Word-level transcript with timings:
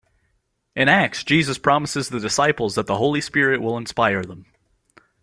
In 0.75 0.89
Acts, 0.89 1.23
Jesus 1.23 1.59
promises 1.59 2.09
the 2.09 2.19
disciples 2.19 2.73
that 2.73 2.87
the 2.87 2.97
Holy 2.97 3.21
Spirit 3.21 3.61
will 3.61 3.77
inspire 3.77 4.23
them. 4.23 4.47